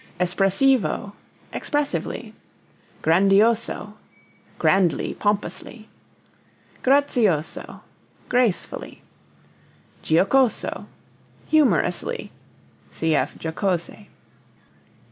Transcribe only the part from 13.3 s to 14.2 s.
jocose).